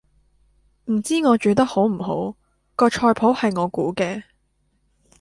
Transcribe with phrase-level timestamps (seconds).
[0.85, 2.35] 唔知我煮得好唔好，
[2.75, 4.23] 個菜譜係我估嘅